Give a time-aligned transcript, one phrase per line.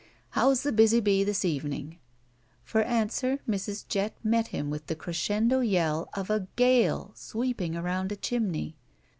[0.31, 1.99] ''How's the busy bee this evening?"
[2.63, 3.87] For answer Mrs.
[3.87, 8.77] Jett met him with the crescendo yell of a gale sweeping around a chimney.